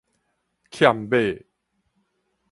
[0.71, 1.45] 欠碼